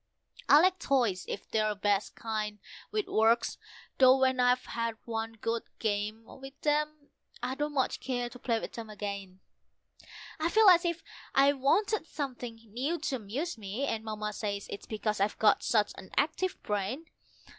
I 0.49 0.59
like 0.59 0.79
toys 0.79 1.25
if 1.27 1.47
they're 1.51 1.69
the 1.69 1.75
best 1.75 2.15
kind, 2.15 2.57
with 2.89 3.05
works; 3.05 3.59
though 3.99 4.17
when 4.17 4.39
I've 4.39 4.65
had 4.65 4.97
one 5.05 5.33
good 5.33 5.61
game 5.77 6.23
with 6.25 6.59
them, 6.61 7.09
I 7.43 7.53
don't 7.53 7.75
much 7.75 7.99
care 7.99 8.27
to 8.27 8.39
play 8.39 8.59
with 8.59 8.71
them 8.71 8.89
again. 8.89 9.41
I 10.39 10.49
feel 10.49 10.69
as 10.69 10.85
if 10.85 11.03
I 11.35 11.53
wanted 11.53 12.07
something 12.07 12.55
new 12.73 12.97
to 12.97 13.17
amuse 13.17 13.59
me, 13.59 13.85
and 13.85 14.03
Mamma 14.03 14.33
says 14.33 14.65
it's 14.71 14.87
because 14.87 15.19
I've 15.19 15.37
got 15.37 15.61
such 15.61 15.93
an 15.99 16.09
active 16.17 16.57
brain. 16.63 17.05